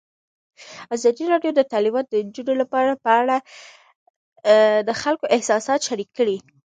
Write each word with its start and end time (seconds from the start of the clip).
ازادي 0.95 1.25
راډیو 1.33 1.51
د 1.55 1.61
تعلیمات 1.71 2.05
د 2.09 2.13
نجونو 2.27 2.53
لپاره 2.61 2.91
په 3.03 3.11
اړه 3.21 3.37
د 4.87 4.89
خلکو 5.01 5.25
احساسات 5.35 5.79
شریک 5.87 6.09
کړي. 6.17 6.37